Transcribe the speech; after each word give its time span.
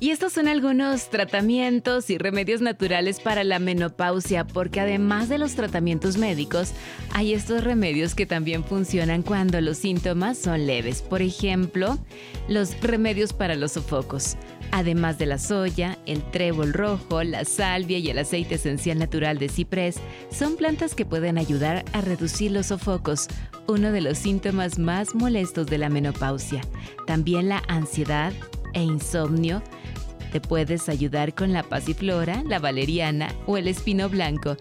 Y 0.00 0.10
estos 0.10 0.32
son 0.32 0.48
algunos 0.48 1.08
tratamientos 1.08 2.10
y 2.10 2.18
remedios 2.18 2.60
naturales 2.60 3.20
para 3.20 3.44
la 3.44 3.60
menopausia, 3.60 4.44
porque 4.44 4.80
además 4.80 5.28
de 5.28 5.38
los 5.38 5.54
tratamientos 5.54 6.18
médicos, 6.18 6.72
hay 7.12 7.32
estos 7.32 7.62
remedios 7.62 8.16
que 8.16 8.26
también 8.26 8.64
funcionan 8.64 9.22
cuando 9.22 9.60
los 9.60 9.78
síntomas 9.78 10.36
son 10.36 10.66
leves. 10.66 11.00
Por 11.00 11.22
ejemplo, 11.22 11.98
los 12.48 12.78
remedios 12.80 13.32
para 13.32 13.54
los 13.54 13.72
sofocos. 13.72 14.36
Además 14.72 15.16
de 15.18 15.26
la 15.26 15.38
soya, 15.38 15.96
el 16.06 16.22
trébol 16.32 16.72
rojo, 16.72 17.22
la 17.22 17.44
salvia 17.44 17.98
y 17.98 18.10
el 18.10 18.18
aceite 18.18 18.56
esencial 18.56 18.98
natural 18.98 19.38
de 19.38 19.48
ciprés, 19.48 19.96
son 20.30 20.56
plantas 20.56 20.96
que 20.96 21.06
pueden 21.06 21.38
ayudar 21.38 21.84
a 21.92 22.00
reducir 22.00 22.50
los 22.50 22.66
sofocos, 22.66 23.28
uno 23.68 23.92
de 23.92 24.00
los 24.00 24.18
síntomas 24.18 24.78
más 24.78 25.14
molestos 25.14 25.68
de 25.68 25.78
la 25.78 25.88
menopausia. 25.88 26.62
También 27.06 27.48
la 27.48 27.62
ansiedad 27.68 28.32
e 28.74 28.82
insomnio 28.82 29.62
te 30.34 30.40
puedes 30.40 30.88
ayudar 30.88 31.32
con 31.34 31.52
la 31.52 31.62
pasiflora, 31.62 32.42
la 32.44 32.58
valeriana 32.58 33.32
o 33.46 33.56
el 33.56 33.68
espino 33.68 34.08
blanco, 34.08 34.56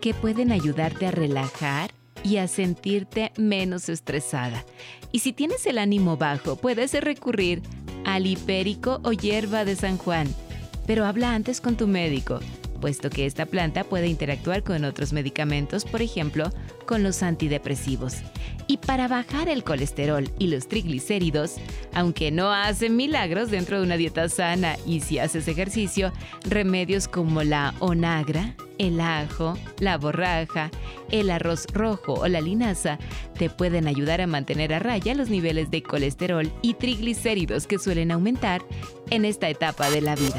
que 0.00 0.14
pueden 0.14 0.52
ayudarte 0.52 1.08
a 1.08 1.10
relajar 1.10 1.90
y 2.22 2.36
a 2.36 2.46
sentirte 2.46 3.32
menos 3.36 3.88
estresada. 3.88 4.64
Y 5.10 5.18
si 5.18 5.32
tienes 5.32 5.66
el 5.66 5.78
ánimo 5.78 6.16
bajo, 6.16 6.54
puedes 6.54 6.92
recurrir 6.94 7.60
al 8.04 8.26
hipérico 8.26 9.00
o 9.02 9.10
hierba 9.10 9.64
de 9.64 9.74
San 9.74 9.98
Juan. 9.98 10.32
Pero 10.86 11.04
habla 11.04 11.34
antes 11.34 11.60
con 11.60 11.76
tu 11.76 11.88
médico 11.88 12.38
puesto 12.86 13.10
que 13.10 13.26
esta 13.26 13.46
planta 13.46 13.82
puede 13.82 14.06
interactuar 14.06 14.62
con 14.62 14.84
otros 14.84 15.12
medicamentos, 15.12 15.84
por 15.84 16.02
ejemplo, 16.02 16.52
con 16.86 17.02
los 17.02 17.24
antidepresivos. 17.24 18.14
Y 18.68 18.76
para 18.76 19.08
bajar 19.08 19.48
el 19.48 19.64
colesterol 19.64 20.30
y 20.38 20.46
los 20.46 20.68
triglicéridos, 20.68 21.56
aunque 21.94 22.30
no 22.30 22.52
hacen 22.52 22.94
milagros 22.94 23.50
dentro 23.50 23.78
de 23.78 23.86
una 23.86 23.96
dieta 23.96 24.28
sana 24.28 24.76
y 24.86 25.00
si 25.00 25.18
haces 25.18 25.48
ejercicio, 25.48 26.12
remedios 26.44 27.08
como 27.08 27.42
la 27.42 27.74
onagra, 27.80 28.54
el 28.78 29.00
ajo, 29.00 29.58
la 29.80 29.98
borraja, 29.98 30.70
el 31.10 31.30
arroz 31.30 31.66
rojo 31.72 32.12
o 32.12 32.28
la 32.28 32.40
linaza 32.40 33.00
te 33.36 33.50
pueden 33.50 33.88
ayudar 33.88 34.20
a 34.20 34.28
mantener 34.28 34.72
a 34.72 34.78
raya 34.78 35.12
los 35.16 35.28
niveles 35.28 35.72
de 35.72 35.82
colesterol 35.82 36.52
y 36.62 36.74
triglicéridos 36.74 37.66
que 37.66 37.80
suelen 37.80 38.12
aumentar 38.12 38.62
en 39.10 39.24
esta 39.24 39.48
etapa 39.48 39.90
de 39.90 40.02
la 40.02 40.14
vida. 40.14 40.38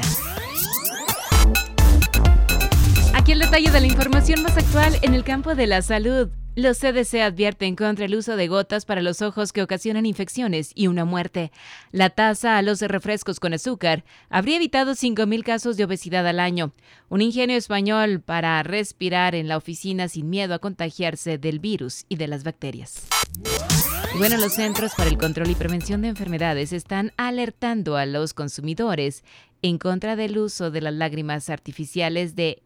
Aquí 3.28 3.34
el 3.34 3.40
detalle 3.40 3.70
de 3.70 3.80
la 3.80 3.86
información 3.86 4.42
más 4.42 4.56
actual 4.56 4.98
en 5.02 5.12
el 5.12 5.22
campo 5.22 5.54
de 5.54 5.66
la 5.66 5.82
salud. 5.82 6.30
Los 6.56 6.78
CDC 6.78 7.20
advierten 7.20 7.76
contra 7.76 8.06
el 8.06 8.14
uso 8.14 8.36
de 8.36 8.48
gotas 8.48 8.86
para 8.86 9.02
los 9.02 9.20
ojos 9.20 9.52
que 9.52 9.60
ocasionan 9.60 10.06
infecciones 10.06 10.72
y 10.74 10.86
una 10.86 11.04
muerte. 11.04 11.52
La 11.92 12.08
tasa 12.08 12.56
a 12.56 12.62
los 12.62 12.80
refrescos 12.80 13.38
con 13.38 13.52
azúcar 13.52 14.02
habría 14.30 14.56
evitado 14.56 14.92
5.000 14.92 15.42
casos 15.42 15.76
de 15.76 15.84
obesidad 15.84 16.26
al 16.26 16.40
año. 16.40 16.72
Un 17.10 17.20
ingenio 17.20 17.58
español 17.58 18.22
para 18.22 18.62
respirar 18.62 19.34
en 19.34 19.46
la 19.46 19.58
oficina 19.58 20.08
sin 20.08 20.30
miedo 20.30 20.54
a 20.54 20.58
contagiarse 20.58 21.36
del 21.36 21.58
virus 21.58 22.06
y 22.08 22.16
de 22.16 22.28
las 22.28 22.44
bacterias. 22.44 23.08
bueno, 24.16 24.38
los 24.38 24.54
Centros 24.54 24.94
para 24.96 25.10
el 25.10 25.18
Control 25.18 25.50
y 25.50 25.54
Prevención 25.54 26.00
de 26.00 26.08
Enfermedades 26.08 26.72
están 26.72 27.12
alertando 27.18 27.98
a 27.98 28.06
los 28.06 28.32
consumidores 28.32 29.22
en 29.62 29.78
contra 29.78 30.16
del 30.16 30.38
uso 30.38 30.70
de 30.70 30.80
las 30.80 30.94
lágrimas 30.94 31.50
artificiales 31.50 32.36
de 32.36 32.62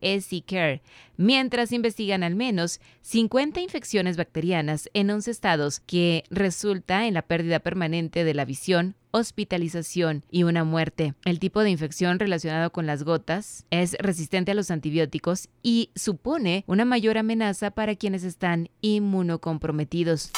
Care, 0.47 0.83
mientras 1.17 1.73
investigan 1.73 2.23
al 2.23 2.35
menos 2.35 2.81
50 3.03 3.61
infecciones 3.61 4.17
bacterianas 4.17 4.91
en 4.95 5.11
11 5.11 5.31
estados 5.31 5.81
que 5.81 6.25
resulta 6.31 7.07
en 7.07 7.15
la 7.15 7.23
pérdida 7.23 7.61
permanente 7.61 8.25
de 8.25 8.35
la 8.35 8.45
visión, 8.45 8.95
hospitalización 9.11 10.25
y 10.31 10.43
una 10.43 10.65
muerte. 10.65 11.15
El 11.25 11.39
tipo 11.39 11.63
de 11.63 11.71
infección 11.71 12.19
relacionado 12.19 12.71
con 12.73 12.87
las 12.87 13.05
gotas 13.05 13.67
es 13.71 13.95
resistente 13.99 14.53
a 14.53 14.55
los 14.55 14.71
antibióticos 14.71 15.49
y 15.63 15.91
supone 15.95 16.65
una 16.67 16.85
mayor 16.85 17.19
amenaza 17.19 17.71
para 17.71 17.95
quienes 17.95 18.25
están 18.25 18.71
inmunocomprometidos. 18.81 20.33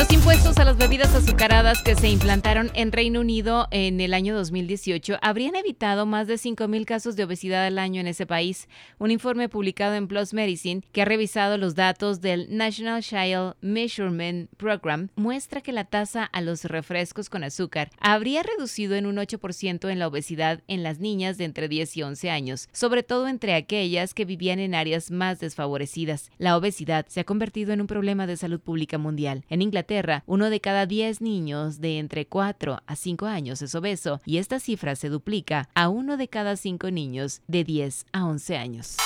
Los 0.00 0.10
impuestos 0.12 0.56
a 0.56 0.64
las 0.64 0.78
bebidas 0.78 1.14
azucaradas 1.14 1.82
que 1.82 1.94
se 1.94 2.08
implantaron 2.08 2.70
en 2.72 2.90
Reino 2.90 3.20
Unido 3.20 3.68
en 3.70 4.00
el 4.00 4.14
año 4.14 4.34
2018 4.34 5.18
habrían 5.20 5.56
evitado 5.56 6.06
más 6.06 6.26
de 6.26 6.36
5.000 6.36 6.86
casos 6.86 7.16
de 7.16 7.24
obesidad 7.24 7.66
al 7.66 7.78
año 7.78 8.00
en 8.00 8.06
ese 8.06 8.24
país. 8.24 8.66
Un 8.98 9.10
informe 9.10 9.50
publicado 9.50 9.96
en 9.96 10.08
PLOS 10.08 10.32
Medicine, 10.32 10.82
que 10.92 11.02
ha 11.02 11.04
revisado 11.04 11.58
los 11.58 11.74
datos 11.74 12.22
del 12.22 12.56
National 12.56 13.02
Child 13.02 13.56
Measurement 13.60 14.48
Program, 14.56 15.10
muestra 15.16 15.60
que 15.60 15.70
la 15.70 15.84
tasa 15.84 16.24
a 16.24 16.40
los 16.40 16.64
refrescos 16.64 17.28
con 17.28 17.44
azúcar 17.44 17.90
habría 18.00 18.42
reducido 18.42 18.94
en 18.94 19.04
un 19.04 19.16
8% 19.16 19.90
en 19.90 19.98
la 19.98 20.08
obesidad 20.08 20.62
en 20.66 20.82
las 20.82 20.98
niñas 21.00 21.36
de 21.36 21.44
entre 21.44 21.68
10 21.68 21.98
y 21.98 22.02
11 22.04 22.30
años, 22.30 22.70
sobre 22.72 23.02
todo 23.02 23.28
entre 23.28 23.52
aquellas 23.52 24.14
que 24.14 24.24
vivían 24.24 24.60
en 24.60 24.74
áreas 24.74 25.10
más 25.10 25.40
desfavorecidas. 25.40 26.30
La 26.38 26.56
obesidad 26.56 27.04
se 27.06 27.20
ha 27.20 27.24
convertido 27.24 27.74
en 27.74 27.82
un 27.82 27.86
problema 27.86 28.26
de 28.26 28.38
salud 28.38 28.60
pública 28.60 28.96
mundial. 28.96 29.44
En 29.50 29.60
Inglaterra, 29.60 29.89
uno 30.26 30.50
de 30.50 30.60
cada 30.60 30.86
10 30.86 31.20
niños 31.20 31.80
de 31.80 31.98
entre 31.98 32.26
4 32.26 32.80
a 32.86 32.96
5 32.96 33.26
años 33.26 33.60
es 33.60 33.74
obeso 33.74 34.20
y 34.24 34.38
esta 34.38 34.60
cifra 34.60 34.94
se 34.94 35.08
duplica 35.08 35.68
a 35.74 35.88
uno 35.88 36.16
de 36.16 36.28
cada 36.28 36.54
5 36.56 36.92
niños 36.92 37.42
de 37.48 37.64
10 37.64 38.06
a 38.12 38.24
11 38.24 38.56
años. 38.56 38.96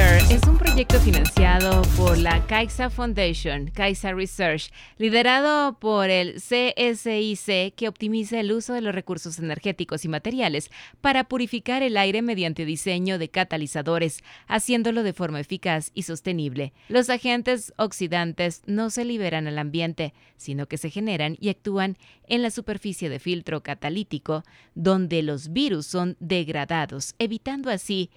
Es 0.00 0.46
un 0.48 0.56
proyecto 0.56 0.98
financiado 0.98 1.82
por 1.94 2.16
la 2.16 2.46
Caixa 2.46 2.88
Foundation, 2.88 3.66
Caixa 3.66 4.14
Research, 4.14 4.70
liderado 4.96 5.78
por 5.78 6.08
el 6.08 6.36
CSIC 6.36 7.74
que 7.74 7.86
optimiza 7.86 8.40
el 8.40 8.50
uso 8.50 8.72
de 8.72 8.80
los 8.80 8.94
recursos 8.94 9.38
energéticos 9.38 10.06
y 10.06 10.08
materiales 10.08 10.70
para 11.02 11.24
purificar 11.24 11.82
el 11.82 11.98
aire 11.98 12.22
mediante 12.22 12.64
diseño 12.64 13.18
de 13.18 13.28
catalizadores, 13.28 14.24
haciéndolo 14.46 15.02
de 15.02 15.12
forma 15.12 15.40
eficaz 15.40 15.90
y 15.92 16.04
sostenible. 16.04 16.72
Los 16.88 17.10
agentes 17.10 17.74
oxidantes 17.76 18.62
no 18.64 18.88
se 18.88 19.04
liberan 19.04 19.48
al 19.48 19.58
ambiente, 19.58 20.14
sino 20.38 20.66
que 20.66 20.78
se 20.78 20.88
generan 20.88 21.36
y 21.40 21.50
actúan 21.50 21.98
en 22.26 22.40
la 22.40 22.50
superficie 22.50 23.10
de 23.10 23.18
filtro 23.18 23.62
catalítico, 23.62 24.44
donde 24.74 25.22
los 25.22 25.52
virus 25.52 25.84
son 25.84 26.16
degradados, 26.20 27.14
evitando 27.18 27.68
así 27.70 28.10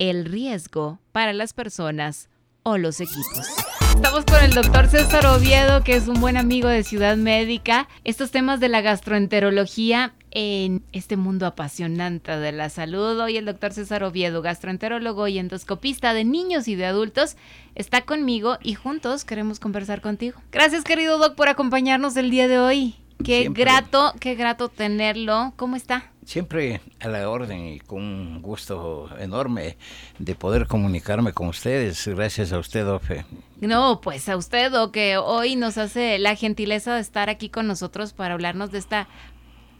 el 0.00 0.24
riesgo 0.24 0.98
para 1.12 1.32
las 1.32 1.52
personas 1.52 2.30
o 2.64 2.78
los 2.78 3.00
equipos. 3.00 3.46
Estamos 3.94 4.24
con 4.24 4.42
el 4.42 4.52
doctor 4.52 4.88
César 4.88 5.26
Oviedo, 5.26 5.84
que 5.84 5.94
es 5.94 6.08
un 6.08 6.20
buen 6.20 6.38
amigo 6.38 6.68
de 6.68 6.84
Ciudad 6.84 7.18
Médica. 7.18 7.86
Estos 8.04 8.30
temas 8.30 8.60
de 8.60 8.70
la 8.70 8.80
gastroenterología 8.80 10.14
en 10.30 10.82
este 10.92 11.18
mundo 11.18 11.44
apasionante 11.44 12.32
de 12.38 12.52
la 12.52 12.70
salud. 12.70 13.20
Hoy 13.20 13.36
el 13.36 13.44
doctor 13.44 13.74
César 13.74 14.02
Oviedo, 14.02 14.40
gastroenterólogo 14.40 15.28
y 15.28 15.38
endoscopista 15.38 16.14
de 16.14 16.24
niños 16.24 16.66
y 16.66 16.76
de 16.76 16.86
adultos, 16.86 17.36
está 17.74 18.00
conmigo 18.02 18.56
y 18.62 18.74
juntos 18.74 19.26
queremos 19.26 19.60
conversar 19.60 20.00
contigo. 20.00 20.40
Gracias, 20.50 20.82
querido 20.82 21.18
doc, 21.18 21.34
por 21.34 21.50
acompañarnos 21.50 22.16
el 22.16 22.30
día 22.30 22.48
de 22.48 22.58
hoy. 22.58 22.94
Qué 23.22 23.50
grato, 23.50 24.14
qué 24.18 24.34
grato 24.34 24.70
tenerlo. 24.70 25.52
¿Cómo 25.56 25.76
está? 25.76 26.09
Siempre 26.30 26.80
a 27.00 27.08
la 27.08 27.28
orden 27.28 27.66
y 27.66 27.80
con 27.80 28.04
un 28.04 28.40
gusto 28.40 29.08
enorme 29.18 29.76
de 30.20 30.36
poder 30.36 30.68
comunicarme 30.68 31.32
con 31.32 31.48
ustedes. 31.48 32.06
Gracias 32.06 32.52
a 32.52 32.60
usted, 32.60 32.86
Ofe. 32.86 33.24
No, 33.60 34.00
pues 34.00 34.28
a 34.28 34.36
usted, 34.36 34.72
o 34.74 34.92
que 34.92 35.16
hoy 35.16 35.56
nos 35.56 35.76
hace 35.76 36.20
la 36.20 36.36
gentileza 36.36 36.94
de 36.94 37.00
estar 37.00 37.30
aquí 37.30 37.48
con 37.48 37.66
nosotros 37.66 38.12
para 38.12 38.34
hablarnos 38.34 38.70
de 38.70 38.78
esta 38.78 39.08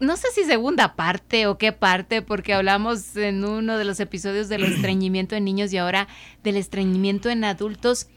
no 0.01 0.17
sé 0.17 0.27
si 0.35 0.43
segunda 0.43 0.97
parte 0.97 1.47
o 1.47 1.57
qué 1.57 1.71
parte, 1.71 2.21
porque 2.21 2.53
hablamos 2.53 3.15
en 3.15 3.45
uno 3.45 3.77
de 3.77 3.85
los 3.85 4.01
episodios 4.01 4.49
del 4.49 4.63
estreñimiento 4.73 5.37
en 5.37 5.45
niños 5.45 5.71
y 5.71 5.77
ahora 5.77 6.09
del 6.43 6.57
estreñimiento 6.57 7.29
en 7.29 7.45
adultos. 7.45 8.07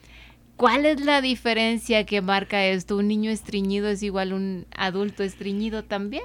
¿Cuál 0.57 0.87
es 0.87 1.01
la 1.05 1.21
diferencia 1.21 2.05
que 2.05 2.21
marca 2.21 2.65
esto? 2.65 2.97
¿Un 2.97 3.07
niño 3.07 3.31
estreñido 3.31 3.87
es 3.87 4.03
igual 4.03 4.33
a 4.33 4.35
un 4.35 4.67
adulto 4.77 5.23
estreñido 5.23 5.85
también? 5.85 6.25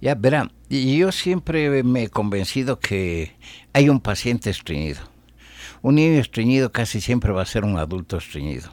Ya, 0.00 0.14
verá, 0.14 0.50
yo 0.68 1.12
siempre 1.12 1.82
me 1.82 2.04
he 2.04 2.08
convencido 2.08 2.78
que 2.78 3.36
hay 3.72 3.88
un 3.88 4.00
paciente 4.00 4.50
estreñido. 4.50 5.00
Un 5.82 5.96
niño 5.96 6.20
estreñido 6.20 6.72
casi 6.72 7.00
siempre 7.00 7.32
va 7.32 7.42
a 7.42 7.46
ser 7.46 7.64
un 7.64 7.78
adulto 7.78 8.16
estreñido. 8.16 8.72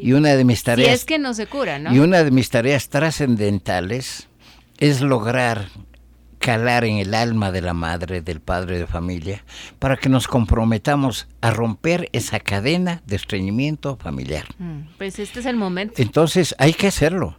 y 0.00 0.12
una 0.12 0.36
de 0.36 0.44
mis 0.44 0.62
tareas... 0.62 0.92
es 0.92 1.04
que 1.04 1.18
no 1.18 1.34
se 1.34 1.46
cura, 1.46 1.78
¿no? 1.78 1.94
Y 1.94 1.98
una 1.98 2.22
de 2.22 2.30
mis 2.30 2.50
tareas 2.50 2.88
trascendentales 2.88 4.28
es 4.78 5.00
lograr 5.00 5.68
calar 6.44 6.84
en 6.84 6.98
el 6.98 7.14
alma 7.14 7.50
de 7.50 7.62
la 7.62 7.72
madre, 7.72 8.20
del 8.20 8.40
padre 8.40 8.78
de 8.78 8.86
familia, 8.86 9.42
para 9.78 9.96
que 9.96 10.10
nos 10.10 10.28
comprometamos 10.28 11.26
a 11.40 11.50
romper 11.50 12.10
esa 12.12 12.38
cadena 12.38 13.02
de 13.06 13.16
estreñimiento 13.16 13.96
familiar. 13.96 14.44
Mm, 14.58 14.80
Pues 14.98 15.18
este 15.18 15.40
es 15.40 15.46
el 15.46 15.56
momento. 15.56 15.94
Entonces 16.02 16.54
hay 16.58 16.74
que 16.74 16.88
hacerlo. 16.88 17.38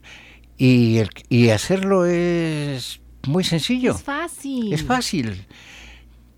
Y, 0.58 0.98
el- 1.00 1.10
y 1.30 1.50
hacerlo 1.50 2.06
es 2.06 3.02
muy 3.28 3.44
sencillo. 3.44 3.92
Es 3.96 4.04
fácil. 4.04 4.74
Es 4.74 4.84
fácil. 4.84 5.46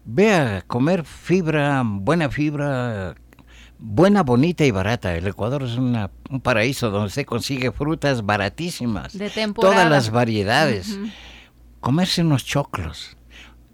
Ve 0.05 0.33
a 0.33 0.61
comer 0.65 1.03
fibra, 1.05 1.83
buena 1.85 2.29
fibra, 2.29 3.15
buena, 3.77 4.23
bonita 4.23 4.65
y 4.65 4.71
barata. 4.71 5.15
El 5.15 5.27
Ecuador 5.27 5.63
es 5.63 5.75
una- 5.75 6.09
un 6.29 6.39
paraíso 6.41 6.89
donde 6.89 7.09
se 7.11 7.25
consigue 7.25 7.71
frutas 7.71 8.25
baratísimas. 8.25 9.17
De 9.17 9.29
temporada. 9.29 9.73
Todas 9.75 9.89
las 9.91 10.09
variedades. 10.09 10.97
Comerse 11.79 12.21
unos 12.21 12.43
choclos, 12.45 13.17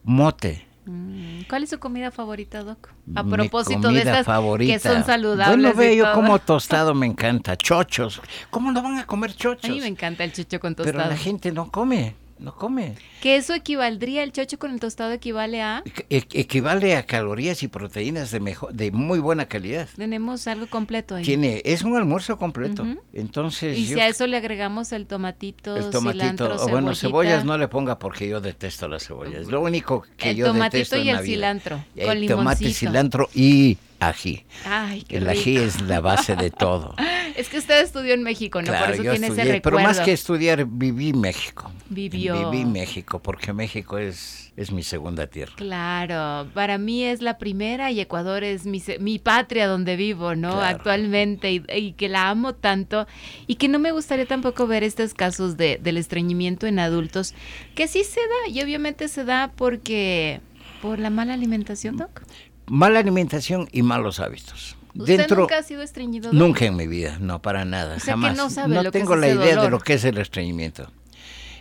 mote. 0.03 0.67
Mm, 0.85 1.43
¿Cuál 1.49 1.63
es 1.63 1.69
su 1.69 1.79
comida 1.79 2.11
favorita, 2.11 2.63
Doc? 2.63 2.89
A 3.15 3.23
propósito 3.23 3.89
de 3.89 3.99
estas 3.99 4.25
favorita. 4.25 4.73
que 4.73 4.79
son 4.79 5.03
saludables. 5.05 5.57
Bueno, 5.57 5.73
ve, 5.77 5.93
y 5.93 5.97
yo 5.97 6.05
todo. 6.05 6.13
como 6.15 6.39
tostado 6.39 6.93
me 6.93 7.05
encanta. 7.05 7.55
Chochos. 7.55 8.21
¿Cómo 8.49 8.71
no 8.71 8.81
van 8.81 8.97
a 8.97 9.05
comer 9.07 9.33
chochos? 9.33 9.69
A 9.69 9.73
mí 9.73 9.79
me 9.79 9.87
encanta 9.87 10.23
el 10.23 10.33
chocho 10.33 10.59
con 10.59 10.75
Pero 10.75 10.91
tostado. 10.91 11.09
la 11.09 11.17
gente 11.17 11.51
no 11.51 11.71
come, 11.71 12.15
no 12.43 12.53
come. 12.55 12.95
Que 13.21 13.37
eso 13.37 13.53
equivaldría, 13.53 14.21
el 14.23 14.31
chocho 14.33 14.59
con 14.59 14.71
el 14.71 14.79
tostado 14.79 15.11
equivale 15.13 15.61
a... 15.61 15.81
E- 16.09 16.25
equivale 16.33 16.95
a 16.97 17.05
calorías 17.05 17.63
y 17.63 17.69
proteínas 17.69 18.31
de 18.31 18.39
mejor, 18.41 18.73
de 18.73 18.91
muy 18.91 19.19
buena 19.19 19.45
calidad. 19.47 19.87
Tenemos 19.95 20.45
algo 20.47 20.67
completo 20.67 21.15
ahí. 21.15 21.23
Tiene, 21.23 21.61
es 21.63 21.83
un 21.83 21.95
almuerzo 21.95 22.37
completo. 22.37 22.85
Entonces, 23.13 23.77
y 23.77 23.87
yo- 23.87 23.95
si 23.95 24.01
a 24.01 24.07
eso 24.09 24.27
le 24.27 24.37
agregamos 24.37 24.91
el 24.91 25.05
tomatito, 25.07 25.75
el 25.77 25.89
tomatito, 25.89 26.21
cilantro, 26.23 26.55
o 26.63 26.67
bueno, 26.67 26.93
cebollas 26.95 27.45
no 27.45 27.57
le 27.57 27.67
ponga 27.69 27.97
porque 27.97 28.27
yo 28.27 28.41
detesto 28.41 28.87
las 28.89 29.07
cebollas. 29.07 29.47
Lo 29.47 29.61
único 29.61 30.05
que 30.17 30.31
El 30.31 30.35
yo 30.37 30.47
tomatito 30.47 30.77
detesto 30.77 30.97
y 30.97 31.09
en 31.09 31.15
el 31.17 31.23
vida. 31.23 31.33
cilantro, 31.35 31.83
El 31.95 32.27
con 32.27 32.37
tomate, 32.37 32.73
cilantro 32.73 33.29
y 33.33 33.77
ají. 34.07 34.45
Ay, 34.63 35.03
qué 35.03 35.17
El 35.17 35.25
rico. 35.25 35.31
ají 35.31 35.57
es 35.57 35.81
la 35.81 35.99
base 36.01 36.35
de 36.35 36.51
todo. 36.51 36.95
Es 37.35 37.49
que 37.49 37.57
usted 37.57 37.81
estudió 37.81 38.13
en 38.13 38.21
México, 38.21 38.61
¿no? 38.61 38.67
Claro, 38.67 38.85
Por 38.85 38.93
eso 38.93 39.03
yo 39.03 39.09
tiene 39.09 39.25
estudié, 39.27 39.53
ese 39.53 39.61
pero 39.61 39.77
recuerdo. 39.77 39.87
más 39.87 39.99
que 40.01 40.11
estudiar, 40.13 40.65
viví 40.67 41.13
México. 41.13 41.71
Vivió. 41.89 42.51
Viví 42.51 42.63
México, 42.65 43.23
porque 43.23 43.53
México 43.53 43.97
es, 43.97 44.53
es 44.55 44.71
mi 44.71 44.83
segunda 44.83 45.25
tierra. 45.25 45.53
Claro, 45.55 46.47
para 46.53 46.77
mí 46.77 47.03
es 47.03 47.23
la 47.23 47.39
primera 47.39 47.89
y 47.89 47.99
Ecuador 47.99 48.43
es 48.43 48.67
mi, 48.67 48.83
mi 48.99 49.17
patria 49.17 49.65
donde 49.65 49.95
vivo, 49.95 50.35
¿no? 50.35 50.51
Claro. 50.51 50.63
Actualmente 50.77 51.51
y, 51.51 51.63
y 51.75 51.93
que 51.93 52.07
la 52.07 52.29
amo 52.29 52.53
tanto 52.53 53.07
y 53.47 53.55
que 53.55 53.67
no 53.67 53.79
me 53.79 53.91
gustaría 53.91 54.27
tampoco 54.27 54.67
ver 54.67 54.83
estos 54.83 55.15
casos 55.15 55.57
de, 55.57 55.79
del 55.81 55.97
estreñimiento 55.97 56.67
en 56.67 56.77
adultos, 56.77 57.33
que 57.73 57.87
sí 57.87 58.03
se 58.03 58.19
da 58.19 58.49
y 58.51 58.61
obviamente 58.61 59.07
se 59.07 59.23
da 59.25 59.51
porque 59.55 60.39
por 60.83 60.99
la 60.99 61.09
mala 61.09 61.33
alimentación, 61.33 61.97
Doc. 61.97 62.21
Mala 62.67 62.99
alimentación 62.99 63.67
y 63.71 63.81
malos 63.81 64.19
hábitos. 64.19 64.75
¿Usted 64.95 65.17
Dentro, 65.17 65.41
nunca 65.41 65.57
ha 65.57 65.63
sido 65.63 65.81
estreñido? 65.81 66.31
Doc? 66.31 66.39
Nunca 66.39 66.65
en 66.65 66.75
mi 66.75 66.87
vida, 66.87 67.17
no, 67.19 67.41
para 67.41 67.65
nada, 67.65 67.95
O 67.95 67.99
sea 67.99 68.13
que 68.15 68.21
jamás. 68.21 68.37
no 68.37 68.49
sabe 68.49 68.75
lo 68.75 68.91
que 68.91 68.99
tengo 68.99 69.15
es 69.15 69.19
la 69.19 69.29
idea 69.29 69.61
de 69.61 69.69
lo 69.69 69.79
que 69.79 69.93
es 69.93 70.05
el 70.05 70.17
estreñimiento. 70.17 70.91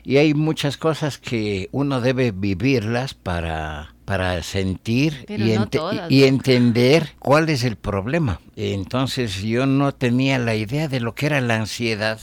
Y 0.04 0.16
hay 0.16 0.34
muchas 0.34 0.76
cosas 0.76 1.18
que 1.18 1.68
uno 1.72 2.00
debe 2.00 2.32
vivirlas 2.32 3.14
para, 3.14 3.94
para 4.04 4.42
sentir 4.42 5.24
y, 5.28 5.56
no 5.56 5.68
todas, 5.68 6.10
y 6.10 6.20
¿no? 6.20 6.26
entender 6.26 7.14
cuál 7.20 7.48
es 7.48 7.64
el 7.64 7.76
problema. 7.76 8.40
Entonces 8.56 9.42
yo 9.42 9.64
no 9.66 9.92
tenía 9.92 10.38
la 10.38 10.56
idea 10.56 10.88
de 10.88 11.00
lo 11.00 11.14
que 11.14 11.26
era 11.26 11.40
la 11.40 11.54
ansiedad, 11.56 12.20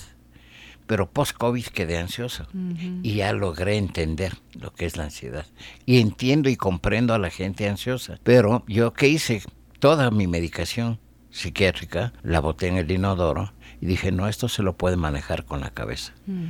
pero 0.90 1.08
post-COVID 1.12 1.68
quedé 1.68 2.00
ansioso. 2.00 2.48
Y 3.04 3.14
ya 3.18 3.32
logré 3.32 3.78
entender 3.78 4.34
lo 4.60 4.74
que 4.74 4.88
es 4.88 4.98
la 4.98 5.04
ansiedad. 5.04 5.46
Y 5.86 6.00
entiendo 6.00 6.50
y 6.50 6.56
comprendo 6.56 7.14
a 7.14 7.20
la 7.20 7.30
gente 7.30 7.70
ansiosa. 7.70 8.18
Pero 8.24 8.64
yo 8.68 8.92
que 8.92 9.08
hice 9.08 9.44
toda 9.78 10.10
mi 10.10 10.26
medicación 10.26 11.00
psiquiátrica, 11.30 12.14
la 12.24 12.40
boté 12.40 12.70
en 12.70 12.78
el 12.78 12.90
inodoro 12.90 13.54
y 13.80 13.86
dije, 13.86 14.12
no, 14.12 14.28
esto 14.28 14.50
se 14.50 14.64
lo 14.64 14.78
puede 14.78 14.96
manejar 14.96 15.46
con 15.46 15.60
la 15.60 15.70
cabeza. 15.70 16.16
Mm. 16.26 16.46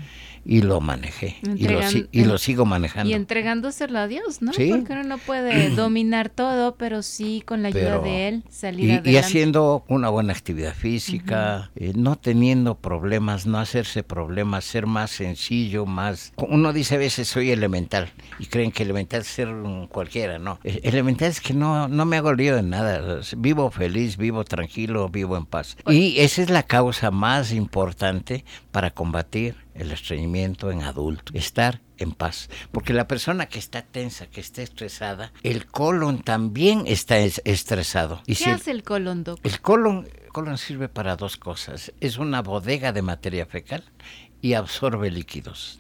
Y 0.45 0.61
lo 0.61 0.81
manejé. 0.81 1.37
Y 1.55 1.67
lo, 2.23 2.35
y 2.35 2.37
sigo 2.39 2.65
manejando. 2.65 3.09
Y 3.09 3.13
entregándoselo 3.13 3.99
a 3.99 4.07
Dios, 4.07 4.41
¿no? 4.41 4.53
Sí. 4.53 4.69
Porque 4.71 4.93
uno 4.93 5.03
no 5.03 5.17
puede 5.17 5.69
dominar 5.75 6.29
todo, 6.29 6.75
pero 6.75 7.01
sí 7.01 7.43
con 7.45 7.61
la 7.61 7.69
ayuda 7.69 7.99
de 7.99 8.27
él 8.27 8.43
salir 8.49 8.85
Y, 8.85 8.87
adelante. 8.89 9.11
y 9.11 9.17
haciendo 9.17 9.83
una 9.87 10.09
buena 10.09 10.33
actividad 10.33 10.73
física, 10.73 11.71
eh, 11.75 11.93
no 11.95 12.15
teniendo 12.15 12.75
problemas, 12.75 13.45
no 13.45 13.59
hacerse 13.59 14.03
problemas, 14.03 14.63
ser 14.65 14.85
más 14.85 15.11
sencillo, 15.11 15.85
más... 15.85 16.33
Uno 16.37 16.73
dice 16.73 16.95
a 16.95 16.97
veces 16.99 17.27
soy 17.27 17.51
elemental 17.51 18.09
y 18.39 18.45
creen 18.45 18.71
que 18.71 18.83
elemental 18.83 19.21
es 19.21 19.27
ser 19.27 19.49
cualquiera, 19.89 20.39
no. 20.39 20.59
Eh, 20.63 20.81
Elemental 20.83 21.29
es 21.29 21.41
que 21.41 21.53
no, 21.53 21.87
no 21.87 22.05
me 22.05 22.17
hago 22.17 22.33
lío 22.33 22.55
de 22.55 22.63
nada, 22.63 23.21
vivo 23.37 23.71
feliz, 23.71 24.17
vivo 24.17 24.43
tranquilo, 24.43 25.09
vivo 25.09 25.37
en 25.37 25.45
paz. 25.45 25.77
Y 25.87 26.19
esa 26.19 26.41
es 26.41 26.49
la 26.49 26.63
causa 26.63 27.11
más 27.11 27.51
importante 27.51 28.45
para 28.71 28.91
combatir 28.91 29.55
el 29.79 29.91
estreñimiento 29.91 30.71
en 30.71 30.83
adulto, 30.83 31.31
estar 31.35 31.81
en 31.97 32.11
paz. 32.11 32.49
Porque 32.71 32.93
la 32.93 33.07
persona 33.07 33.47
que 33.47 33.59
está 33.59 33.81
tensa, 33.81 34.27
que 34.27 34.41
está 34.41 34.61
estresada, 34.61 35.31
el 35.43 35.65
colon 35.65 36.21
también 36.21 36.83
está 36.85 37.17
es- 37.17 37.41
estresado. 37.45 38.21
Y 38.25 38.35
¿Qué 38.35 38.43
si 38.43 38.49
el- 38.49 38.55
hace 38.55 38.71
el 38.71 38.83
colon, 38.83 39.23
Doc? 39.23 39.39
el 39.43 39.59
colon, 39.61 40.07
el 40.23 40.29
colon 40.31 40.57
sirve 40.57 40.89
para 40.89 41.15
dos 41.15 41.37
cosas. 41.37 41.91
Es 41.99 42.17
una 42.17 42.41
bodega 42.41 42.91
de 42.93 43.01
materia 43.01 43.45
fecal 43.45 43.83
y 44.41 44.53
absorbe 44.53 45.11
líquidos. 45.11 45.78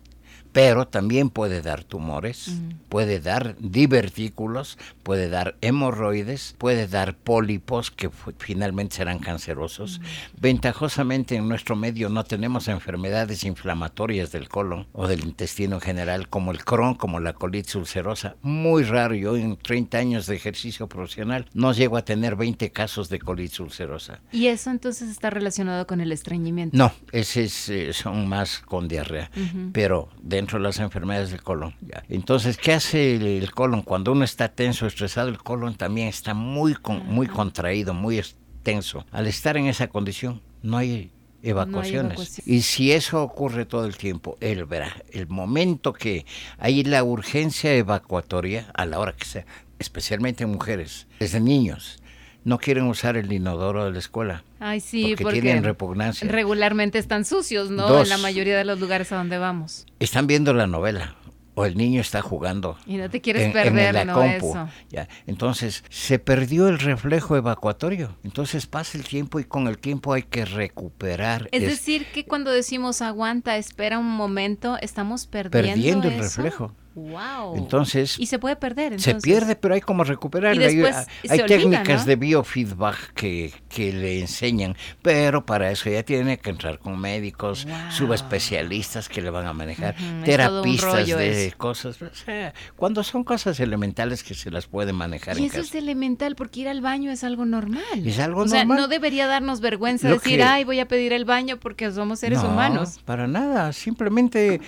Pero 0.51 0.87
también 0.87 1.29
puede 1.29 1.61
dar 1.61 1.83
tumores, 1.83 2.51
puede 2.89 3.19
dar 3.19 3.55
divertículos, 3.59 4.77
puede 5.03 5.29
dar 5.29 5.55
hemorroides, 5.61 6.55
puede 6.57 6.87
dar 6.87 7.15
pólipos 7.15 7.91
que 7.91 8.09
finalmente 8.39 8.97
serán 8.97 9.19
cancerosos. 9.19 10.01
Ventajosamente 10.39 11.35
en 11.35 11.47
nuestro 11.47 11.75
medio 11.75 12.09
no 12.09 12.23
tenemos 12.23 12.67
enfermedades 12.67 13.43
inflamatorias 13.43 14.31
del 14.31 14.49
colon 14.49 14.87
o 14.93 15.07
del 15.07 15.23
intestino 15.23 15.75
en 15.75 15.81
general, 15.81 16.29
como 16.29 16.51
el 16.51 16.63
Crohn, 16.63 16.95
como 16.95 17.19
la 17.19 17.33
colitis 17.33 17.75
ulcerosa. 17.75 18.35
Muy 18.41 18.83
raro, 18.83 19.13
yo 19.15 19.37
en 19.37 19.57
30 19.57 19.97
años 19.97 20.25
de 20.25 20.35
ejercicio 20.35 20.87
profesional 20.87 21.45
no 21.53 21.73
llego 21.73 21.97
a 21.97 22.03
tener 22.03 22.35
20 22.35 22.71
casos 22.71 23.09
de 23.09 23.19
colitis 23.19 23.59
ulcerosa. 23.59 24.19
Y 24.31 24.47
eso 24.47 24.71
entonces 24.71 25.09
está 25.09 25.29
relacionado 25.29 25.85
con 25.85 26.01
el 26.01 26.11
estreñimiento. 26.11 26.75
No, 26.75 26.91
esos 27.11 27.69
eh, 27.69 27.93
son 27.93 28.27
más 28.27 28.59
con 28.59 28.87
diarrea, 28.87 29.29
pero 29.73 30.09
dentro 30.39 30.57
de 30.57 30.63
las 30.63 30.79
enfermedades 30.79 31.31
del 31.31 31.43
colon. 31.43 31.75
ya. 31.81 32.03
Entonces, 32.09 32.57
¿qué 32.57 32.73
hace 32.73 33.15
el, 33.17 33.25
el 33.43 33.51
colon? 33.51 33.81
Cuando 33.81 34.11
uno 34.11 34.23
está 34.23 34.47
tenso, 34.49 34.87
estresado, 34.87 35.29
el 35.29 35.37
colon 35.37 35.75
también 35.75 36.07
está 36.07 36.33
muy, 36.33 36.73
con- 36.73 37.05
muy 37.05 37.27
contraído, 37.27 37.93
muy 37.93 38.21
tenso. 38.63 39.05
Al 39.11 39.27
estar 39.27 39.57
en 39.57 39.67
esa 39.67 39.87
condición, 39.87 40.41
no 40.63 40.77
hay 40.77 41.11
evacuaciones. 41.43 42.13
evacuación. 42.13 42.43
Y 42.45 42.61
si 42.61 42.91
eso 42.91 43.21
ocurre 43.23 43.65
todo 43.65 43.85
el 43.85 43.95
tiempo, 43.97 44.37
él 44.41 44.65
verá, 44.65 44.91
el 45.11 45.27
momento 45.27 45.93
que 45.93 46.25
hay 46.57 46.83
la 46.83 47.03
urgencia 47.03 47.73
evacuatoria, 47.73 48.71
a 48.73 48.85
la 48.85 48.99
hora 48.99 49.13
que 49.13 49.25
sea, 49.25 49.45
especialmente 49.79 50.43
en 50.43 50.49
mujeres, 50.51 51.07
desde 51.19 51.39
niños, 51.39 51.98
no 52.43 52.57
quieren 52.57 52.85
usar 52.85 53.17
el 53.17 53.31
inodoro 53.31 53.85
de 53.85 53.91
la 53.91 53.99
escuela. 53.99 54.43
Ay, 54.59 54.79
sí, 54.79 55.09
porque, 55.09 55.23
porque, 55.23 55.41
tienen 55.41 55.63
repugnancia. 55.63 56.27
regularmente 56.29 56.97
están 56.97 57.25
sucios, 57.25 57.69
¿no? 57.69 57.87
Dos. 57.87 58.03
En 58.03 58.09
la 58.09 58.17
mayoría 58.17 58.57
de 58.57 58.65
los 58.65 58.79
lugares 58.79 59.11
a 59.11 59.17
donde 59.17 59.37
vamos. 59.37 59.85
están 59.99 60.27
viendo 60.27 60.53
la 60.53 60.65
novela 60.67 61.15
o 61.55 61.65
el 61.65 61.75
niño 61.75 61.99
está 61.99 62.21
jugando. 62.21 62.77
Y 62.87 62.95
no 62.95 63.09
te 63.09 63.19
quieres 63.19 63.41
en- 63.43 63.47
en 63.49 63.53
perder, 63.53 63.93
la 63.93 64.05
¿no? 64.05 64.23
Eso. 64.23 64.69
ya. 64.89 65.09
Entonces, 65.27 65.83
se 65.89 66.17
perdió 66.17 66.69
el 66.69 66.79
reflejo 66.79 67.35
evacuatorio. 67.35 68.15
Entonces 68.23 68.65
pasa 68.65 68.97
el 68.97 69.03
tiempo 69.03 69.41
y 69.41 69.43
con 69.43 69.67
el 69.67 69.77
tiempo 69.77 70.13
hay 70.13 70.23
que 70.23 70.45
recuperar. 70.45 71.49
Es 71.51 71.63
es- 71.63 71.69
decir, 71.69 72.05
que 72.13 72.23
cuando 72.25 72.51
decimos 72.51 73.01
aguanta, 73.01 73.57
espera 73.57 73.99
un 73.99 74.05
momento, 74.09 74.77
estamos 74.81 75.27
perdiendo, 75.27 75.73
Perdiendo 75.73 76.07
el 76.07 76.13
eso? 76.13 76.23
reflejo. 76.23 76.73
Wow. 76.95 77.55
Entonces, 77.55 78.19
y 78.19 78.25
se 78.25 78.39
puede 78.39 78.55
perder. 78.55 78.99
se 78.99 79.15
pierde, 79.15 79.55
pero 79.55 79.73
hay 79.75 79.81
como 79.81 80.03
recuperarlo. 80.03 80.61
Hay- 80.65 80.81
olvida, 80.81 81.05
técnicas 81.47 82.01
¿no? 82.01 82.05
de 82.05 82.15
biofeedback 82.15 83.13
que, 83.13 83.53
que 83.69 83.93
le 83.93 84.19
enseñan, 84.19 84.75
pero 85.01 85.45
para 85.45 85.71
eso 85.71 85.89
ya 85.89 86.03
tiene 86.03 86.39
que 86.39 86.49
entrar 86.49 86.79
con 86.79 86.99
médicos, 86.99 87.65
Wow. 87.65 87.75
subespecialistas 87.91 89.07
que 89.07 89.21
le 89.21 89.29
van 89.29 89.45
a 89.47 89.53
manejar, 89.53 89.95
un 90.01 90.23
terapistas 90.23 91.07
de 91.07 91.47
eso. 91.47 91.57
cosas. 91.57 92.01
O 92.01 92.13
sea, 92.13 92.53
cuando 92.75 93.03
son 93.03 93.23
cosas 93.23 93.59
elementales 93.59 94.23
que 94.23 94.33
se 94.33 94.51
las 94.51 94.67
puede 94.67 94.91
manejar 94.91 95.37
Y 95.37 95.41
en 95.41 95.45
eso 95.45 95.57
casa. 95.57 95.67
es 95.69 95.75
elemental 95.75 96.35
porque 96.35 96.61
ir 96.61 96.67
al 96.69 96.81
baño 96.81 97.11
es 97.11 97.23
algo 97.23 97.45
normal. 97.45 97.83
Es 98.05 98.19
algo 98.19 98.41
o 98.41 98.47
sea, 98.47 98.59
normal. 98.65 98.77
no 98.81 98.87
debería 98.87 99.27
darnos 99.27 99.61
vergüenza 99.61 100.09
Lo 100.09 100.15
decir, 100.15 100.37
que- 100.37 100.43
ay, 100.43 100.63
voy 100.63 100.79
a 100.79 100.87
pedir 100.87 101.13
el 101.13 101.23
baño 101.25 101.57
porque 101.59 101.91
somos 101.91 102.19
seres 102.19 102.41
No, 102.43 102.49
humanos. 102.49 102.99
Para 103.05 103.27
nada, 103.27 103.71
simplemente 103.73 104.59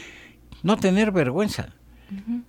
no 0.64 0.78
tener 0.78 1.12
vergüenza. 1.12 1.70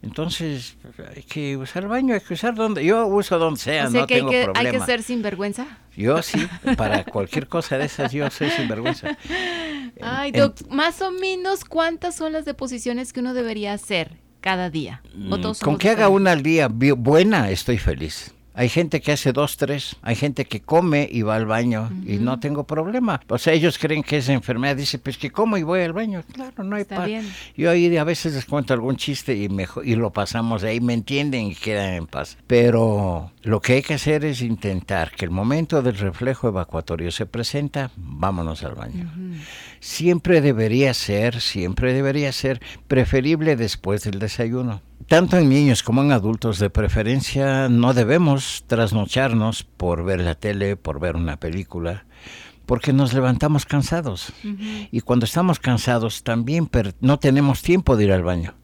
Entonces, 0.03 0.77
hay 1.15 1.23
que 1.23 1.57
usar 1.57 1.85
el 1.85 1.89
baño, 1.89 2.15
hay 2.15 2.21
que 2.21 2.35
usar 2.35 2.55
donde. 2.55 2.85
Yo 2.85 3.07
uso 3.07 3.39
donde 3.39 3.61
sea, 3.61 3.87
o 3.87 3.91
sea 3.91 4.01
no 4.03 4.07
que 4.07 4.15
hay 4.15 4.21
tengo 4.21 4.31
que, 4.31 4.39
hay 4.39 4.45
problema. 4.45 4.79
que 4.79 4.85
ser 4.85 5.03
sinvergüenza. 5.03 5.67
Yo 5.97 6.23
sí, 6.23 6.47
para 6.77 7.05
cualquier 7.05 7.47
cosa 7.49 7.79
de 7.79 7.85
esas, 7.87 8.13
yo 8.13 8.29
soy 8.31 8.51
sinvergüenza. 8.51 9.17
Ay, 10.01 10.31
En- 10.35 10.41
doc, 10.41 10.57
más 10.71 11.01
o 11.03 11.11
menos, 11.11 11.65
¿cuántas 11.65 12.17
son 12.17 12.33
las 12.33 12.45
deposiciones 12.45 13.13
que 13.13 13.21
uno 13.21 13.35
debería 13.35 13.73
hacer 13.73 14.17
cada 14.41 14.71
día? 14.71 15.03
¿O 15.31 15.39
todos 15.39 15.61
Con 15.61 15.79
que 15.79 15.91
haga 15.91 16.09
una 16.09 16.33
al 16.33 16.43
día 16.43 16.69
buena, 16.69 17.51
estoy 17.51 17.79
feliz. 17.79 18.35
Hay 18.55 18.69
gente 18.69 19.01
que 19.01 19.13
hace 19.13 19.33
dos, 19.33 19.57
tres. 19.57 19.97
Hay 20.03 20.15
gente 20.15 20.45
que 20.45 20.61
come 20.61 21.09
y 21.11 21.23
va 21.23 21.37
al 21.37 21.47
baño 21.47 21.91
y 22.07 22.19
no 22.19 22.39
tengo 22.39 22.65
problema. 22.65 23.21
O 23.29 23.39
sea, 23.39 23.53
ellos 23.53 23.79
creen 23.79 24.03
que 24.03 24.19
es 24.19 24.29
enfermedad. 24.29 24.77
Dice, 24.77 24.99
pues 24.99 25.17
que 25.17 25.31
como 25.31 25.57
y 25.57 25.63
voy 25.63 25.81
al 25.81 25.93
baño. 25.93 26.23
Claro, 26.33 26.65
no 26.65 26.77
hay 26.77 26.83
Está 26.83 27.07
bien. 27.07 27.27
Yo 27.57 27.71
ahí 27.71 27.97
a 27.97 28.05
veces 28.05 28.35
les 28.35 28.45
cuento 28.45 28.75
algún 28.75 28.97
chiste 28.97 29.35
y, 29.37 29.49
mejor, 29.49 29.87
y 29.87 29.95
lo 29.95 30.11
pasamos 30.13 30.65
ahí, 30.65 30.81
me 30.81 30.95
entienden 30.95 31.47
y 31.47 31.55
quedan 31.55 31.95
en 31.95 32.07
paz. 32.07 32.37
Pero 32.47 33.33
lo 33.43 33.61
que 33.61 33.75
hay 33.75 33.83
que 33.83 33.95
hacer 33.95 34.25
es 34.25 34.43
intentar 34.43 35.13
que 35.13 35.25
el 35.25 35.31
momento 35.31 35.83
del 35.83 35.97
reflejo 35.97 36.49
evacuatorio 36.49 37.11
se 37.11 37.27
presenta, 37.27 37.91
vámonos 37.97 38.63
al 38.65 38.75
baño. 38.75 39.11
Siempre 39.81 40.41
debería 40.41 40.93
ser, 40.95 41.41
siempre 41.41 41.93
debería 41.93 42.33
ser 42.33 42.61
preferible 42.89 43.57
después 43.57 44.05
del 44.05 44.19
desayuno. 44.19 44.83
Tanto 45.09 45.37
en 45.37 45.49
niños 45.49 45.83
como 45.83 46.03
en 46.03 46.13
adultos, 46.13 46.59
de 46.59 46.71
preferencia, 46.71 47.69
no 47.69 47.93
debemos 47.93 48.65
trasnocharnos 48.67 49.65
por 49.65 50.05
ver 50.05 50.21
la 50.21 50.35
tele, 50.35 50.77
por 50.77 51.01
ver 51.01 51.17
una 51.17 51.39
película, 51.39 52.07
porque 52.67 52.93
nos 52.93 53.13
levantamos 53.13 53.67
cansados. 53.67 54.33
Y 54.91 55.01
cuando 55.01 55.25
estamos 55.25 55.59
cansados 55.59 56.23
también 56.23 56.71
no 57.01 57.19
tenemos 57.19 57.63
tiempo 57.63 57.97
de 57.97 58.05
ir 58.05 58.13
al 58.13 58.23
baño. 58.23 58.55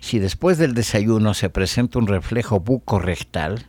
Si 0.00 0.18
después 0.18 0.56
del 0.58 0.74
desayuno 0.74 1.34
se 1.34 1.50
presenta 1.50 1.98
un 1.98 2.06
reflejo 2.06 2.60
bucorrectal, 2.60 3.66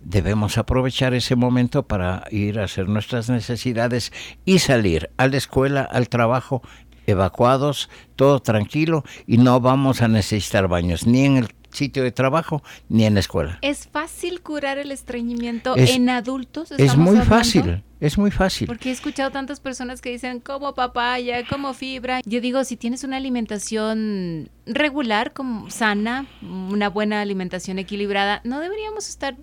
debemos 0.00 0.58
aprovechar 0.58 1.14
ese 1.14 1.34
momento 1.34 1.86
para 1.86 2.24
ir 2.30 2.60
a 2.60 2.64
hacer 2.64 2.88
nuestras 2.88 3.28
necesidades 3.28 4.12
y 4.44 4.60
salir 4.60 5.10
a 5.16 5.26
la 5.26 5.36
escuela, 5.36 5.82
al 5.82 6.08
trabajo, 6.08 6.62
evacuados, 7.08 7.88
todo 8.16 8.40
tranquilo 8.40 9.04
y 9.26 9.38
no 9.38 9.60
vamos 9.60 10.02
a 10.02 10.08
necesitar 10.08 10.68
baños 10.68 11.06
ni 11.06 11.24
en 11.24 11.36
el 11.38 11.48
sitio 11.70 12.02
de 12.02 12.12
trabajo 12.12 12.62
ni 12.88 13.04
en 13.04 13.14
la 13.14 13.20
escuela. 13.20 13.58
¿Es 13.62 13.88
fácil 13.88 14.40
curar 14.40 14.78
el 14.78 14.90
estreñimiento 14.92 15.74
Es- 15.76 15.90
en 15.90 16.08
adultos? 16.08 16.70
Es 16.72 16.96
muy 16.96 17.08
hablando? 17.18 17.24
fácil, 17.24 17.82
es 18.00 18.16
muy 18.16 18.30
fácil. 18.30 18.66
Porque 18.66 18.88
he 18.88 18.92
escuchado 18.92 19.30
tantas 19.30 19.60
personas 19.60 20.00
que 20.00 20.10
dicen 20.10 20.40
como 20.40 20.74
papaya, 20.74 21.46
como 21.46 21.74
fibra. 21.74 22.20
Yo 22.24 22.40
digo, 22.40 22.64
si 22.64 22.76
tienes 22.76 23.04
una 23.04 23.16
alimentación 23.18 24.48
regular, 24.66 25.32
como 25.32 25.70
sana, 25.70 26.26
una 26.42 26.88
buena 26.88 27.20
alimentación 27.20 27.78
equilibrada, 27.78 28.40
no 28.44 28.60
deberíamos 28.60 29.08
estar 29.08 29.36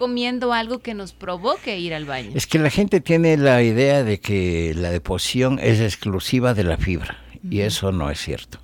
comiendo 0.00 0.54
algo 0.54 0.78
que 0.78 0.94
nos 0.94 1.12
provoque 1.12 1.78
ir 1.78 1.92
al 1.92 2.06
baño. 2.06 2.30
Es 2.34 2.46
que 2.46 2.58
la 2.58 2.70
gente 2.70 3.02
tiene 3.02 3.36
la 3.36 3.62
idea 3.62 4.02
de 4.02 4.18
que 4.18 4.72
la 4.74 4.90
deposición 4.90 5.58
es 5.58 5.78
exclusiva 5.78 6.54
de 6.54 6.64
la 6.64 6.78
fibra 6.78 7.18
y 7.42 7.60
eso 7.60 7.92
no 7.92 8.10
es 8.10 8.18
cierto. 8.18 8.60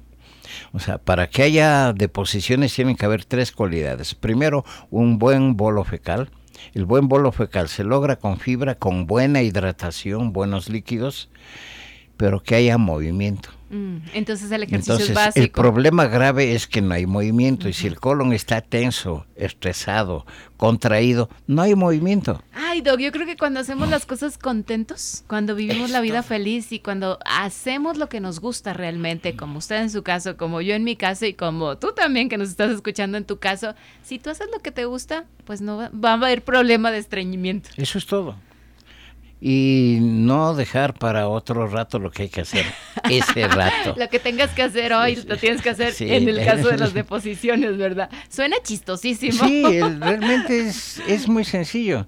O 0.72 0.78
sea, 0.78 0.96
para 0.96 1.28
que 1.28 1.42
haya 1.42 1.92
deposiciones 1.92 2.74
tienen 2.74 2.96
que 2.96 3.04
haber 3.04 3.26
tres 3.26 3.52
cualidades. 3.52 4.14
Primero, 4.14 4.64
un 4.90 5.18
buen 5.18 5.58
bolo 5.58 5.84
fecal. 5.84 6.30
El 6.72 6.86
buen 6.86 7.06
bolo 7.06 7.30
fecal 7.32 7.68
se 7.68 7.84
logra 7.84 8.16
con 8.16 8.38
fibra, 8.38 8.76
con 8.76 9.06
buena 9.06 9.42
hidratación, 9.42 10.32
buenos 10.32 10.70
líquidos, 10.70 11.28
pero 12.16 12.42
que 12.42 12.54
haya 12.54 12.78
movimiento. 12.78 13.50
Mm, 13.68 13.96
Entonces 14.14 14.50
el 14.52 14.62
ejercicio 14.62 14.94
Entonces, 14.94 15.10
es 15.10 15.14
básico. 15.14 15.42
el 15.44 15.50
problema 15.50 16.06
grave 16.06 16.54
es 16.54 16.66
que 16.66 16.80
no 16.80 16.94
hay 16.94 17.06
movimiento 17.06 17.68
y 17.68 17.72
si 17.72 17.86
el 17.88 17.98
colon 17.98 18.32
está 18.32 18.60
tenso, 18.60 19.26
estresado, 19.34 20.24
contraído, 20.56 21.28
no 21.46 21.62
hay 21.62 21.74
movimiento. 21.74 22.40
Ay, 22.52 22.80
Doc, 22.80 23.00
yo 23.00 23.10
creo 23.10 23.26
que 23.26 23.36
cuando 23.36 23.58
hacemos 23.60 23.88
las 23.88 24.06
cosas 24.06 24.38
contentos, 24.38 25.24
cuando 25.26 25.54
vivimos 25.54 25.90
la 25.90 26.00
vida 26.00 26.22
feliz 26.22 26.70
y 26.70 26.78
cuando 26.78 27.18
hacemos 27.24 27.96
lo 27.96 28.08
que 28.08 28.20
nos 28.20 28.40
gusta 28.40 28.72
realmente, 28.72 29.34
como 29.34 29.58
usted 29.58 29.82
en 29.82 29.90
su 29.90 30.02
caso, 30.02 30.36
como 30.36 30.60
yo 30.60 30.74
en 30.74 30.84
mi 30.84 30.94
caso 30.96 31.26
y 31.26 31.34
como 31.34 31.76
tú 31.76 31.92
también 31.92 32.28
que 32.28 32.38
nos 32.38 32.50
estás 32.50 32.70
escuchando 32.70 33.18
en 33.18 33.24
tu 33.24 33.38
caso, 33.38 33.74
si 34.02 34.18
tú 34.18 34.30
haces 34.30 34.48
lo 34.52 34.60
que 34.60 34.70
te 34.70 34.84
gusta, 34.84 35.24
pues 35.44 35.60
no 35.60 35.76
va, 35.76 35.90
va 35.92 36.10
a 36.10 36.14
haber 36.14 36.42
problema 36.44 36.90
de 36.92 36.98
estreñimiento. 36.98 37.70
Eso 37.76 37.98
es 37.98 38.06
todo. 38.06 38.36
Y 39.40 39.98
no 40.00 40.54
dejar 40.54 40.94
para 40.94 41.28
otro 41.28 41.66
rato 41.66 41.98
lo 41.98 42.10
que 42.10 42.22
hay 42.24 42.28
que 42.30 42.40
hacer 42.40 42.64
ese 43.10 43.46
rato. 43.48 43.94
Lo 43.96 44.08
que 44.08 44.18
tengas 44.18 44.50
que 44.52 44.62
hacer 44.62 44.92
hoy, 44.94 45.16
lo 45.26 45.36
tienes 45.36 45.60
que 45.60 45.70
hacer 45.70 45.92
Sí. 45.92 46.10
en 46.12 46.28
el 46.28 46.44
caso 46.44 46.68
de 46.68 46.78
las 46.78 46.94
deposiciones, 46.94 47.76
¿verdad? 47.76 48.08
Suena 48.30 48.56
chistosísimo. 48.62 49.46
Sí, 49.46 49.62
realmente 50.00 50.66
es, 50.68 51.00
es 51.06 51.28
muy 51.28 51.44
sencillo. 51.44 52.06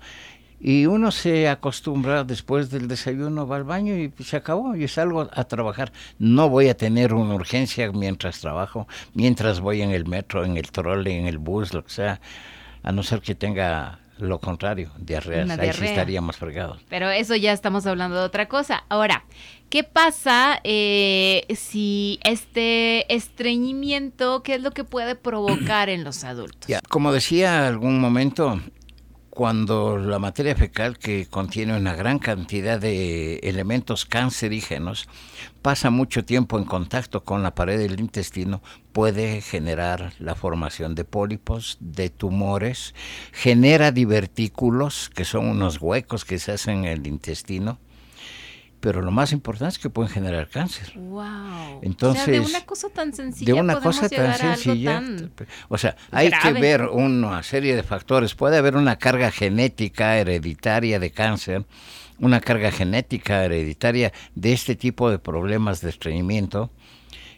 Y 0.60 0.86
uno 0.86 1.12
se 1.12 1.48
acostumbra 1.48 2.24
después 2.24 2.70
del 2.70 2.88
desayuno, 2.88 3.46
va 3.46 3.56
al 3.56 3.64
baño 3.64 3.94
y 3.94 4.12
se 4.24 4.36
acabó. 4.38 4.74
Y 4.74 4.88
salgo 4.88 5.28
a 5.32 5.44
trabajar. 5.44 5.92
No 6.18 6.48
voy 6.48 6.68
a 6.68 6.76
tener 6.76 7.14
una 7.14 7.34
urgencia 7.34 7.92
mientras 7.92 8.40
trabajo, 8.40 8.88
mientras 9.14 9.60
voy 9.60 9.82
en 9.82 9.90
el 9.90 10.06
metro, 10.06 10.44
en 10.44 10.56
el 10.56 10.72
trole, 10.72 11.16
en 11.16 11.26
el 11.26 11.38
bus, 11.38 11.74
lo 11.74 11.84
que 11.84 11.90
sea. 11.90 12.20
A 12.82 12.90
no 12.90 13.02
ser 13.04 13.20
que 13.20 13.34
tenga 13.36 14.00
lo 14.18 14.38
contrario, 14.40 14.90
diarreas. 14.98 15.44
Una 15.44 15.54
Ahí 15.54 15.60
sí 15.60 15.64
diarrea. 15.66 15.90
estaríamos 15.90 16.36
fregados. 16.36 16.80
Pero 16.88 17.08
eso 17.10 17.34
ya 17.36 17.52
estamos 17.52 17.86
hablando 17.86 18.16
de 18.16 18.22
otra 18.24 18.48
cosa. 18.48 18.84
Ahora, 18.88 19.24
¿qué 19.70 19.84
pasa 19.84 20.60
eh, 20.64 21.44
si 21.54 22.18
este 22.24 23.12
estreñimiento, 23.14 24.42
qué 24.42 24.54
es 24.56 24.62
lo 24.62 24.70
que 24.72 24.84
puede 24.84 25.14
provocar 25.14 25.88
en 25.88 26.04
los 26.04 26.24
adultos? 26.24 26.68
Ya, 26.68 26.80
Como 26.88 27.12
decía 27.12 27.66
algún 27.66 28.00
momento, 28.00 28.60
cuando 29.38 29.98
la 29.98 30.18
materia 30.18 30.56
fecal, 30.56 30.98
que 30.98 31.26
contiene 31.26 31.76
una 31.76 31.94
gran 31.94 32.18
cantidad 32.18 32.80
de 32.80 33.36
elementos 33.44 34.04
cancerígenos, 34.04 35.08
pasa 35.62 35.90
mucho 35.90 36.24
tiempo 36.24 36.58
en 36.58 36.64
contacto 36.64 37.22
con 37.22 37.44
la 37.44 37.54
pared 37.54 37.78
del 37.78 38.00
intestino, 38.00 38.60
puede 38.90 39.40
generar 39.40 40.12
la 40.18 40.34
formación 40.34 40.96
de 40.96 41.04
pólipos, 41.04 41.76
de 41.78 42.10
tumores, 42.10 42.96
genera 43.30 43.92
divertículos, 43.92 45.08
que 45.08 45.24
son 45.24 45.46
unos 45.46 45.80
huecos 45.80 46.24
que 46.24 46.40
se 46.40 46.50
hacen 46.50 46.78
en 46.78 46.86
el 46.86 47.06
intestino, 47.06 47.78
pero 48.80 49.02
lo 49.02 49.10
más 49.10 49.32
importante 49.32 49.72
es 49.74 49.78
que 49.78 49.90
pueden 49.90 50.10
generar 50.12 50.48
cáncer. 50.48 50.92
Wow. 50.96 51.80
Entonces, 51.82 52.22
o 52.22 52.24
sea, 52.26 52.32
de 52.34 52.40
una 52.40 52.60
cosa 52.64 52.88
tan 52.90 53.12
sencilla 53.12 53.52
de 53.54 53.60
una 53.60 53.80
cosa 53.80 54.08
tan 54.08 54.34
sencilla. 54.36 54.92
tan- 54.94 55.30
O 55.68 55.76
sea, 55.78 55.96
hay 56.12 56.28
grave. 56.28 56.54
que 56.54 56.60
ver 56.60 56.82
una 56.82 57.42
serie 57.42 57.74
de 57.76 57.82
factores. 57.82 58.34
Puede 58.34 58.56
haber 58.56 58.76
una 58.76 58.96
carga 58.96 59.30
genética 59.30 60.16
hereditaria 60.18 60.98
de 61.00 61.10
cáncer, 61.10 61.64
una 62.20 62.40
carga 62.40 62.70
genética 62.70 63.44
hereditaria 63.44 64.12
de 64.34 64.52
este 64.52 64.74
tipo 64.76 65.10
de 65.10 65.18
problemas 65.18 65.80
de 65.80 65.90
estreñimiento. 65.90 66.70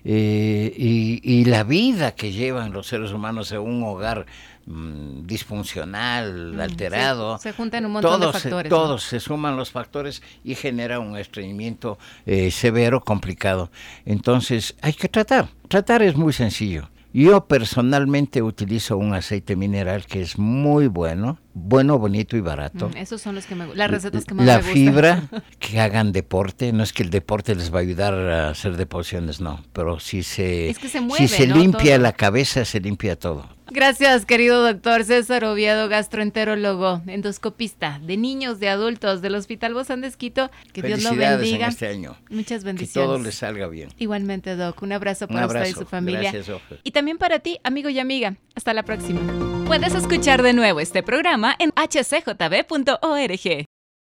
eh, 0.04 0.73
y, 0.78 1.20
y 1.23 1.44
la 1.44 1.62
vida 1.62 2.12
que 2.14 2.32
llevan 2.32 2.73
los 2.73 2.87
seres 2.87 3.12
humanos 3.12 3.52
en 3.52 3.59
un 3.61 3.82
hogar 3.82 4.25
mm, 4.71 5.27
disfuncional, 5.27 6.55
Mm, 6.55 6.61
alterado. 6.61 7.39
Se, 7.39 7.50
se 7.50 7.53
juntan 7.57 7.87
un 7.87 7.93
montón 7.93 8.21
todos, 8.21 8.35
de 8.35 8.41
factores. 8.41 8.71
¿no? 8.71 8.77
todos 8.77 9.03
se 9.03 9.21
suman 9.21 9.57
los 9.57 9.71
factores 9.71 10.23
y 10.45 10.55
genera 10.55 10.99
un 11.00 11.17
estreñimiento 11.17 11.99
eh, 12.27 12.50
severo, 12.50 13.00
complicado. 13.00 13.71
Entonces, 14.05 14.77
hay 14.83 14.93
que 14.93 15.09
tratar. 15.09 15.49
Tratar 15.69 16.03
es 16.03 16.17
muy 16.17 16.33
sencillo. 16.33 16.89
Yo 17.12 17.47
personalmente 17.47 18.41
utilizo 18.41 18.97
un 18.97 19.15
aceite 19.15 19.57
mineral 19.57 20.07
que 20.07 20.23
es 20.23 20.39
muy 20.39 20.87
bueno, 20.87 21.41
bueno, 21.55 21.99
bonito 21.99 22.37
y 22.37 22.41
barato. 22.41 22.89
Mm, 22.91 22.97
esos 22.99 23.21
son 23.21 23.35
los 23.35 23.47
que 23.47 23.57
me, 23.57 23.75
las 23.75 23.91
recetas 23.91 24.25
que 24.25 24.35
más 24.35 24.47
La 24.47 24.59
me 24.59 24.62
gustan. 24.62 24.75
fibra, 24.75 25.23
que 25.59 25.81
hagan 25.81 26.12
deporte, 26.12 26.73
no 26.73 26.85
es 26.85 26.93
que 26.93 27.03
el 27.03 27.11
deporte 27.11 27.57
les 27.57 27.75
va 27.75 27.79
a 27.79 27.83
ayudar 27.83 28.15
a 28.15 28.50
hacer 28.50 28.77
deposiciones, 28.77 29.41
no, 29.41 29.61
pero 29.73 29.99
si 29.99 30.23
se, 30.23 30.71
Es 30.71 30.79
que 30.79 30.89
se 30.89 31.00
mueve, 31.00 31.27
si 31.27 31.35
se 31.37 31.49
¿no? 31.49 31.57
limpia 31.57 31.95
Todo. 31.97 32.03
la 32.05 32.12
cabeza, 32.12 32.65
se 32.65 32.79
limpia 32.79 33.19
todo. 33.19 33.49
Gracias, 33.73 34.27
querido 34.27 34.62
doctor 34.65 35.05
César 35.05 35.45
Oviedo, 35.45 35.89
gastroenterólogo, 35.89 37.03
endoscopista 37.07 38.00
de 38.03 38.17
niños, 38.17 38.59
de 38.59 38.69
adultos 38.69 39.23
del 39.23 39.37
Hospital 39.37 39.75
Bozán 39.75 40.00
de 40.00 40.09
Esquito. 40.09 40.50
Que 40.73 40.83
Dios 40.83 41.03
lo 41.05 41.11
bendiga. 41.15 41.67
en 41.67 41.71
este 41.71 41.87
año. 41.87 42.17
Muchas 42.31 42.62
Que 42.62 42.67
bendiciones. 42.67 43.09
todo 43.09 43.19
les 43.23 43.35
salga 43.37 43.69
bien. 43.69 43.91
Igualmente, 43.99 44.57
Doc. 44.57 44.83
Un 44.83 44.91
abrazo 44.93 45.27
Un 45.29 45.35
para 45.37 45.47
usted 45.47 45.67
y 45.67 45.73
su 45.73 45.87
familia. 45.87 46.33
Gracias, 46.33 46.49
Ofe. 46.49 46.81
Y 46.83 46.91
también 46.91 47.17
para 47.17 47.39
ti, 47.39 47.59
amigo 47.62 47.89
y 47.89 48.00
amiga. 48.00 48.37
Hasta 48.57 48.75
la 48.75 48.83
próxima. 48.83 49.21
Puedes 49.67 49.95
escuchar 49.95 50.43
de 50.43 50.53
nuevo 50.53 50.81
este 50.81 51.05
programa 51.05 51.55
en 51.61 51.71
hcjb.org. 51.71 53.67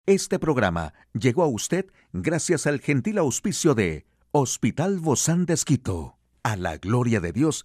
Este 0.07 0.39
programa 0.39 0.95
llegó 1.13 1.43
a 1.43 1.49
usted 1.49 1.87
gracias 2.13 2.67
al 2.69 2.81
gentil 2.81 3.19
auspicio 3.19 3.75
de 3.75 4.07
Hospital 4.31 5.01
Bozán 5.01 5.45
de 5.45 5.55
Esquito, 5.55 6.17
a 6.45 6.57
la 6.57 6.79
gloria 6.79 7.19
de 7.21 7.33
Dios 7.33 7.65